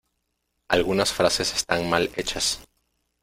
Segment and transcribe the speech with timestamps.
[0.67, 2.63] Algunas frases están mal hechas.